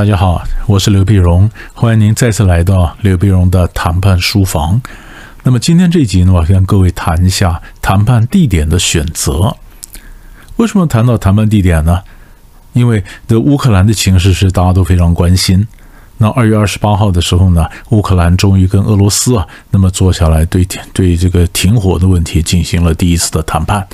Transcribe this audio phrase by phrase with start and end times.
[0.00, 4.80] 大家好，我是刘碧荣，欢迎您再次来到刘碧荣的谈判书房。
[5.42, 9.54] 那么今天这集呢，我跟各位谈一下谈判地点的选择。
[10.56, 12.00] 为什么谈到谈判地点呢？
[12.72, 15.68] 因为这乌克兰的情势是大家都非常关心。
[16.16, 23.86] 那二月二十八号的时候呢，乌克兰终于跟俄罗斯啊，那么坐下来对对这个停火的问题进行了第一次的谈判。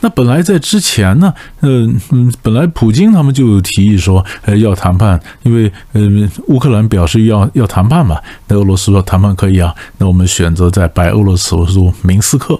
[0.00, 6.00] 那本来在之前呢，嗯嗯，本来普京他们就有提议说，呃，要谈判，因为呃，
[6.48, 8.18] 乌克兰表示要要谈判嘛，
[8.48, 12.58] 那俄罗斯说谈判可以啊，那我们选择在白俄罗斯我说明斯克，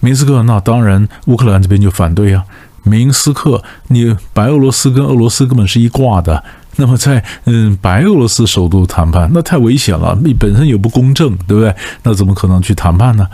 [0.00, 2.42] 明斯克，那当然乌克兰这边就反对啊，
[2.84, 6.42] 明斯克，你白俄罗斯跟俄罗斯根本是一挂的。
[6.76, 11.74] 那么在嗯白俄罗斯首都谈判，那太危险了，你本身也不公正，对不对？
[12.02, 13.26] 那怎么可能去谈判呢？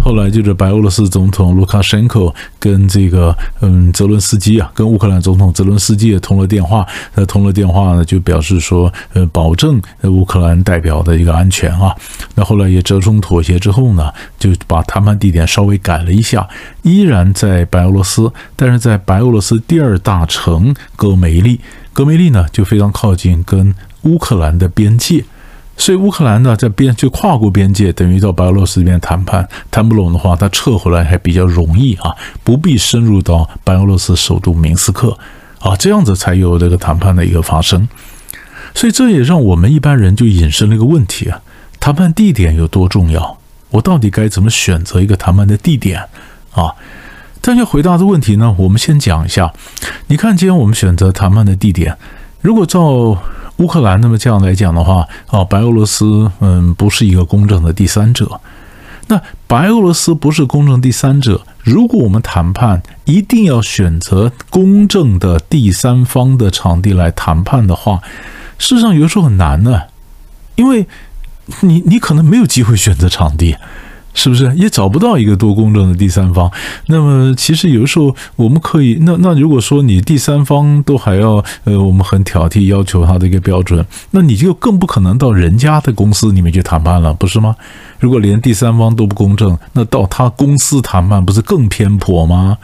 [0.00, 11.94] 后来就是白俄罗斯总统卢卡申科跟这个嗯泽伦斯基啊，跟乌克兰总统泽伦斯基也通了电话，那通了电话呢，就表示说呃保证乌克兰代表的一个安全啊。
[12.34, 16.48] 那后来也折中妥协之后呢，就把谈判地点稍微改了一下，
[16.82, 21.60] 依然在白俄罗斯，但是在白俄罗斯第二大城戈梅利。
[21.96, 25.24] 格梅利呢，就非常靠近跟乌克兰的边界，
[25.78, 35.16] 所以乌克兰呢在边就跨过边界，等于到白俄罗斯这边谈判，谈不拢的话，他撤回来还比较容易啊，不必深入到白俄罗斯首都明斯克
[35.58, 37.88] 啊，这样子才有这个谈判的一个发生。
[38.74, 41.40] 所以这也让我们一般人就引申了一个问题啊：
[41.80, 43.38] 谈判地点有多重要？
[43.70, 46.02] 我到底该怎么选择一个谈判的地点
[46.52, 46.74] 啊？
[47.46, 49.52] 但要回答这问题呢，我们先讲一下。
[50.08, 51.96] 你看，今天我们选择谈判的地点，
[52.40, 53.16] 如果照
[53.58, 58.40] 乌克兰那么这样来讲的话，啊，白俄罗斯嗯不是一个公正的第三者。
[59.06, 68.00] 那白俄罗斯不是公正第三者，如果我们谈判一定要选择公正的第三方的场地来谈判的话，
[68.58, 69.82] 事实上有时候很难呢，
[70.56, 70.88] 因为
[71.60, 73.56] 你你可能没有机会选择场地。
[74.16, 76.50] 是不是也找不到一个多公正的第三方？
[76.86, 87.54] 那么其实有的时候我们可以，那那如果说你第三方都还要呃，我们很挑剔要求他的一个标准，那你就更不可能到人家的公司里面去谈判了，不是吗？
[88.00, 92.56] 如果连第三方都不公正，那到他公司谈判不是更偏颇吗？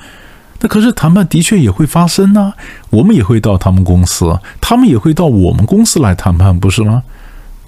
[0.61, 2.55] 那可是谈判的确也会发生呢，
[2.89, 7.03] 我们也会到他们公司，他们也会到我们公司来谈判，不是吗？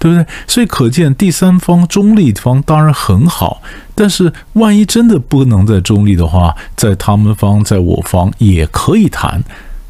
[0.05, 0.27] 对不对？
[0.45, 3.59] 所以可见第三方中立方当然很好，
[3.95, 9.43] 但是万一真的不能在中立的话，在他们方在我方也可以谈，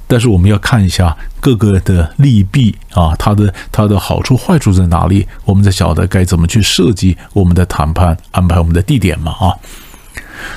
[0.07, 9.51] 但是我们要看一下各个的利弊啊，它的它的好处坏处在哪里，我们才晓得该怎么去设计我们的谈判，安排我们的地点嘛啊。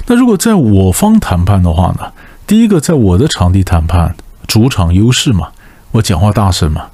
[0.07, 2.13] 那如果在我方谈判的话呢，
[2.47, 4.15] 第一个在我的场地谈判，
[4.47, 5.49] 主场优势嘛，
[5.91, 6.87] 我讲话大声嘛。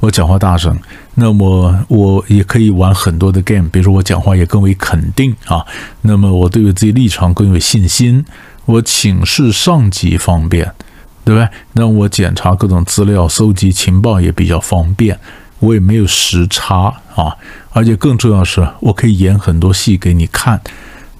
[0.00, 0.78] 我讲话大声，
[1.18, 5.64] 那么我也可以玩很多的 game，比如说我讲话也更为肯定啊，
[6.02, 8.24] 那么我对我自己立场更有信心，
[8.66, 10.70] 我请示上级方便，
[11.24, 11.48] 对不对？
[11.72, 15.18] 那我检查各种资料、搜集情报也比较方便，
[15.60, 17.34] 我也没有时差啊，
[17.70, 20.60] 而且更重要的是，我可以演很多戏给你看。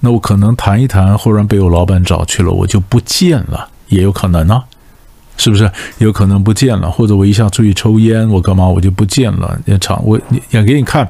[0.01, 4.63] 那我可能谈一谈，忽然被我老板找去了，我就不见了，也有可能呢。
[5.37, 6.91] 是不是有可能不见了？
[6.91, 9.57] 或者我一下出去抽烟，我干嘛我就不见了？
[9.65, 11.09] 演场我演给你看。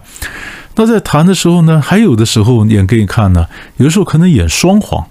[0.75, 3.47] 那在谈的时候呢，还有的时候演给你看呢。
[3.77, 5.03] 有的时候可能演双簧，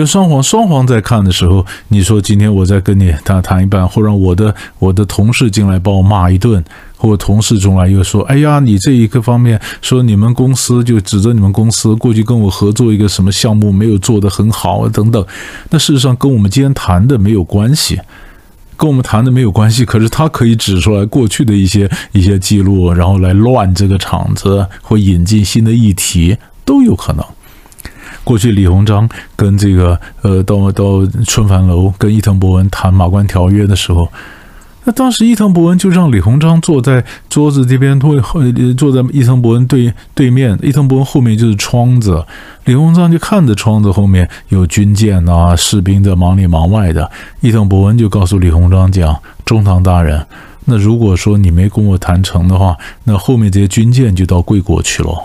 [0.00, 0.42] 有双簧。
[0.42, 6.62] 双簧在看的时候，你说今天我在跟你他谈一半，或让我的我的同事进来把我骂一顿，
[6.96, 15.24] 或同事进来又说：“哎呀，你这一个方面说你们公司就指责你们公司过去跟我合作一个什么项目没有做得很好等等。”
[15.70, 17.98] 那事实上跟我们今天谈的没有关系。
[18.78, 27.24] 跟我们谈的没有关系，可是他可以指出来过去的一些一些记录，然后来乱这个场子，或引进新的议题都有可能。
[28.26, 34.08] 过去李鸿章跟这个呃到到春帆楼跟伊藤博文谈马关条约的时候。
[34.82, 38.20] 那当时伊藤博文就让李鸿章坐在桌子这边，坐
[38.76, 40.58] 坐在伊藤博文对对面。
[40.60, 42.24] 伊藤博文后面就是窗子，
[42.64, 47.08] 李鸿章就看着窗子后面有军舰啊，士兵在忙里忙外的。
[47.40, 50.26] 伊藤博文就告诉李鸿章讲：“中堂大人，
[50.64, 55.16] 那如果说你没跟我谈成的话，那后面这些军舰就到贵国去了。”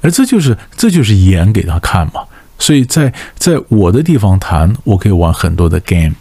[0.00, 2.22] 而这就是这就是演给他看嘛。
[2.58, 6.14] 所以在在我的地方谈，我可以玩很多的 game。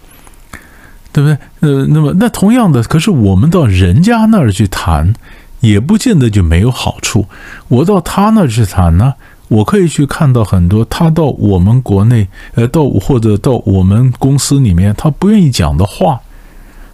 [1.14, 1.38] 对不对？
[1.62, 5.14] 呃，那么那同样的，可是我们到人家那儿去谈，
[5.62, 7.26] 也不见得就没有好处。
[7.70, 9.14] 我到他那儿去谈呢，
[9.48, 16.20] 我可以去看到很多他到我们国内，呃，到或者到我们公司里面他不愿意讲的话。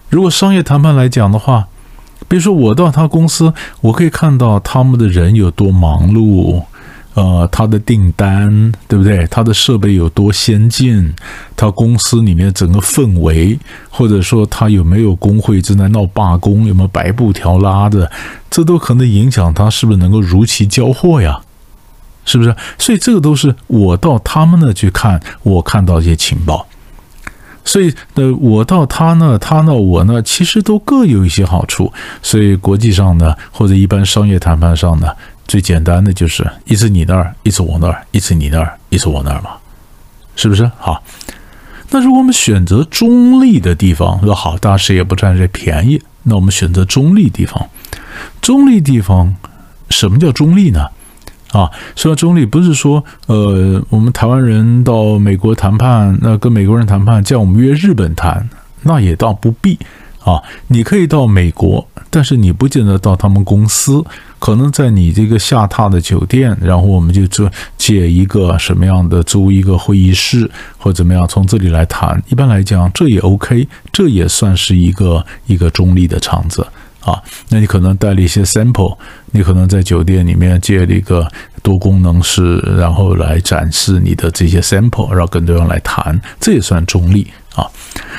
[0.10, 1.66] 如果商业谈判来讲的话，
[2.28, 3.51] 比如说我到他公司，
[3.81, 6.62] 我可以看到他们的人有多忙碌。
[7.13, 9.27] 呃，他的订单对不对？
[9.27, 11.13] 他的设备有多先进？
[11.57, 13.59] 他公司里面整个氛围，
[13.89, 16.65] 或者说他有没有工会正在闹罢工？
[16.65, 18.09] 有没有白布条拉的？
[18.49, 21.41] 这都可能影响他是不是能够如期交货呀？
[22.23, 22.55] 是不是？
[22.77, 26.65] 所以这个都是我到他们那去看，我看到一些情报。
[27.63, 31.93] 所以，呃，我到他那，他那我那，其实都各有一些好处。
[32.23, 35.07] 所以，国际上呢，或者一般商业谈判上呢。
[35.51, 39.50] 最简单的就是一次你那儿，一次我那儿，一次你那儿，一次我那儿嘛，
[40.38, 40.63] 是不是？
[40.80, 41.03] 好，
[41.89, 47.68] 那如果我们选择中立的地方，说好，大家谁也不占这便宜，那我们选择中立地方。
[48.42, 49.36] 中立地方，
[49.89, 50.88] 什么叫中立呢？
[51.51, 58.50] 啊，说中立不是说，呃，我们台湾人到美国谈判，那跟美国人谈判，叫我们约日本谈，
[58.83, 59.77] 那也倒不必。
[60.24, 64.06] 啊，你可以到美国，但是你不见得到他们公司，
[64.41, 67.47] 可能在你这个下榻的酒店，然后我们就租
[67.77, 70.49] 借一个什么样的租一个会议室
[70.79, 72.19] 或怎么样，从这里来谈。
[72.27, 76.65] 一般来讲，这也 OK，这也算是一个一个中立的场子
[77.01, 77.21] 啊。
[77.49, 78.97] 那你可能带了一些 sample，
[79.29, 87.69] 你可能在酒店里面借了一个多功能室，然后来展示你的这些 sample，让更多人来谈，这也算中立啊。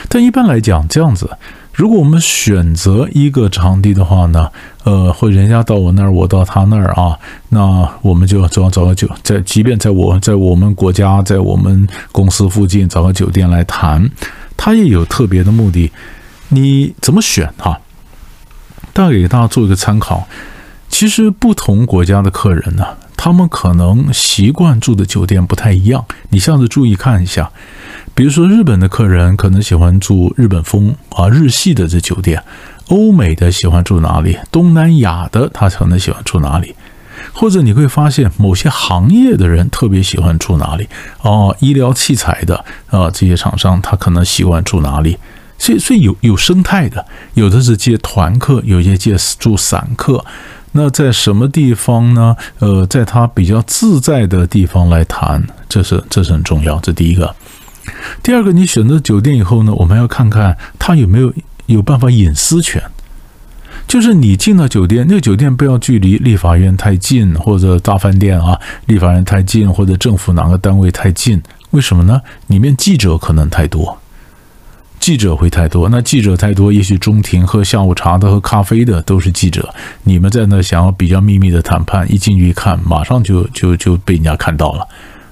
[0.09, 1.29] 但一般来讲，这样子。
[1.73, 4.49] 如果我们选择一个场地的话呢，
[4.85, 14.11] 呃，或人家到我那儿，我到他那儿啊，那我们就找找个酒，在即便在我在我们国家，在我们公司附近找个酒店来谈，
[14.57, 15.91] 他也有特别的目的。
[16.49, 17.81] 你怎么选哈？
[18.93, 20.29] 大概给大家做一个参考。
[20.93, 22.87] 其实不同国家的客人呢，
[23.17, 27.51] 他们可能习惯住的酒店不太一样，你下次注意看一下。
[28.15, 32.39] 比如说，日本的客人可能喜欢住日本风啊、日系的这酒店；
[32.89, 34.39] 欧美的喜欢住哪里？
[34.53, 36.75] 东南亚的他可能喜欢住哪里？
[37.33, 40.87] 或者你会发现，某些行业的人特别喜欢住哪里？
[41.23, 45.19] 哦，医疗器材的啊，这些厂商他可能习惯住哪里？
[45.59, 50.25] 所以，所以有有生态的，有的是接团客，有些接住散客。
[50.73, 52.37] 那在什么地方呢？
[52.59, 56.81] 呃，在他比较自在的地方来谈，这是这是很重要。
[56.81, 57.35] 这第一个。
[58.23, 61.33] 第二个，你选择酒店以后呢，我们要看看他有没有
[61.67, 62.83] 有办法隐私权。
[63.89, 71.43] 就是你进了酒店，那个酒店不要距离立法院太近，或者大饭店啊，立法院太近，或者政府哪个单位太近。
[71.73, 72.21] 为什么呢？
[72.47, 73.99] 里面记者可能太多，
[75.03, 75.89] 记者会太多。
[75.89, 79.75] 那记者太多，也许中庭喝下午茶的、喝咖啡的都是记者。
[80.05, 84.87] 你们在那想要比较秘密的谈判，一进去一看，马上就就就被人家看到了。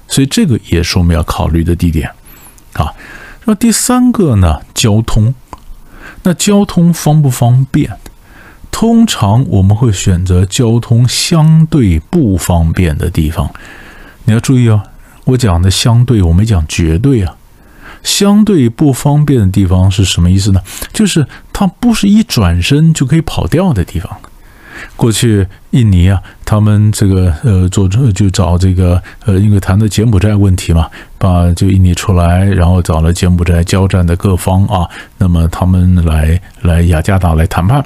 [0.09, 2.11] 所以这个也是我们要考虑的地点。
[2.73, 2.93] 啊，
[3.45, 4.59] 那第三个呢？
[4.73, 5.33] 交通，
[6.23, 7.97] 那交通方不方便？
[8.71, 13.49] 通常我们会选择交通相对不方便的地方。
[14.25, 14.83] 你要注意哦，
[15.23, 17.35] 我讲的相对，我没讲绝对啊。
[18.03, 20.61] 相对不方便的地方是什么意思呢？
[20.91, 24.09] 就是它不是一转身就可以跑掉的地方。
[24.95, 30.87] 过去印尼啊，他们这个呃做就找这个呃，因为谈的柬埔寨问题嘛，
[31.19, 37.85] 把就印尼出来，然后找了柬埔寨交战的各方啊，那么他们来来雅加达来谈判。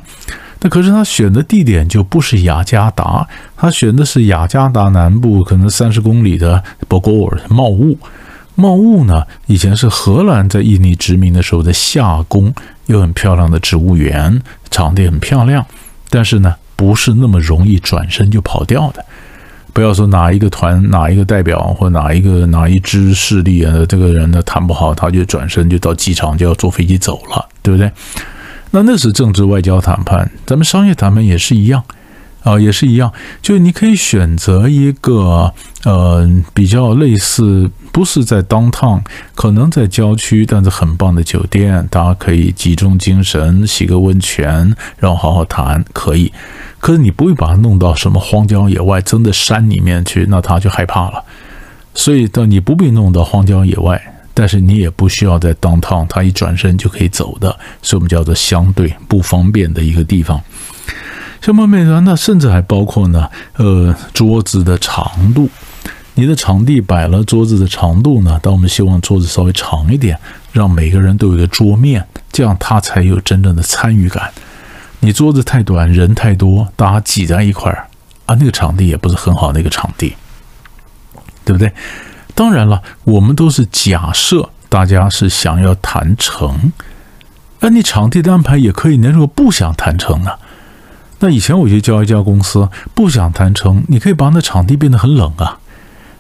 [0.62, 7.98] 那可是他选的地点就不是雅加达，他选的是雅加达南部可能三十公里的博果尔茂物。
[8.56, 12.54] 茂物呢，以前是荷兰在印尼殖民的时候的夏宫，
[12.88, 15.66] 有很漂亮的植物园，场地很漂亮，
[16.10, 16.56] 但是呢。
[16.78, 19.02] 不是那么容易转身就跑掉的。
[19.72, 27.90] 不要说哪一个团、哪一个代表或哪一个哪一支势力啊，这个人呢谈不好，他就转身就到机场就要坐飞机走了，对不对？
[28.72, 31.82] 那那是政治外交谈判，咱们商业谈判也是一样。
[32.44, 35.52] 啊，也是一样，就你可以选择一个
[35.86, 39.02] 呃比较类似，不是在 downtown，
[39.36, 46.34] 可能在郊区，但是很棒的酒店，大家可以集中精神，洗个温泉，然后好好谈，可以。
[46.82, 51.24] 可是你不会把它弄到什么荒郊野外，真的山里面去，那他就害怕了。
[51.94, 54.02] 所以，到你不必弄到荒郊野外，
[54.34, 60.42] 但是你也不需要在 downtown，他一转身就可以走的，所以我们叫做相对不方便的一个地方。
[61.42, 65.50] 像外面呢，那甚至还包括呢，呃，桌子的长度，
[66.16, 70.18] 你的场地摆了桌子的长度呢，但我们希望桌子稍微长一点，
[70.52, 74.32] 让每个人都有一个桌面，这样他才有真正的参与感。
[75.02, 77.88] 你桌子太短，人太多，大家挤在一块儿
[78.26, 80.16] 啊，那个场地也不是很好的一个场地，
[81.44, 81.72] 对不对？
[82.34, 86.72] 当然了，我们都是假设大家是想要谈成，
[87.60, 88.98] 那你场地的安排也可以。
[88.98, 90.32] 你如果不想谈成呢？
[91.20, 95.60] 那以前我去教一家公司，不想谈成，你可以把那场地变得很冷啊，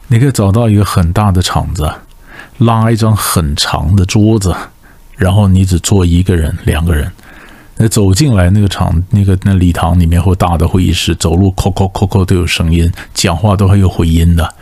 [0.08, 1.92] 你可以找到一个很大的场子，
[2.60, 4.56] 拉一张很长的桌子，
[5.16, 7.12] 然后你只坐一个人、两个人。
[7.78, 14.54] 那走进来那个场，那个那礼堂里面或大的会议室，走路扣扣扣扣都有声音，讲话都还有回音的。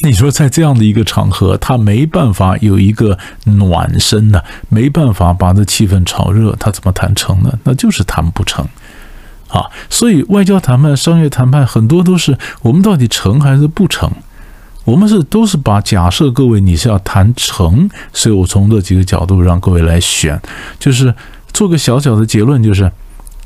[0.00, 7.58] 你说在这样的一个场合，他没办法有一个暖身呢，没办法把这气氛炒热，他怎么谈成呢？
[7.64, 8.64] 那就是谈不成
[9.48, 9.66] 啊！
[9.90, 14.10] 所以外交谈判、商业谈判很多都是我们到底成还是不成？
[14.88, 20.40] 我们是都是把假设各位你是要谈成，所以我从这几个角度让各位来选，
[20.78, 21.14] 就是。
[21.50, 22.92] 做个小小的结论，就是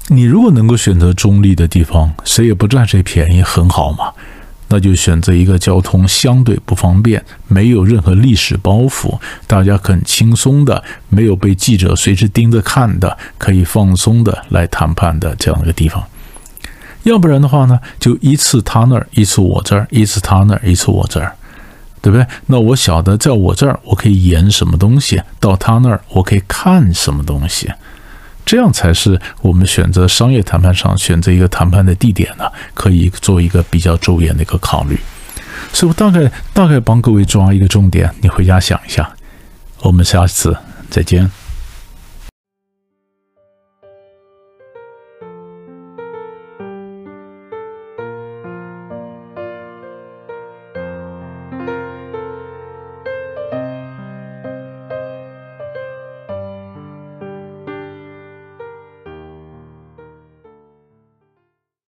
[0.08, 4.12] 你如果能够选择中立的地方，谁也不占谁便宜，很好嘛。
[4.68, 16.02] 那就选择一个交通相对不方便、没有任何历史包袱、大家很轻松的、没有被记者随时盯着看的、可以放松的来谈判的这样一个地方。
[17.04, 21.34] 要不然的话呢，就一次他那儿，一次我这儿，一次他那儿，一次我这儿，
[22.00, 22.26] 对不对？
[22.46, 27.70] 那我晓得在我这儿我可以演什么东西，到他那儿我可以看什么东西。
[28.44, 32.44] 这样才是我们选择商业谈判上选择一个谈判的地点呢，
[32.74, 34.98] 可以做一个比较周延的一个考虑。
[35.72, 39.08] 所以我大概大概帮各位抓一个重点，你回家想一下。
[39.80, 40.56] 我们下次
[40.90, 41.41] 再见。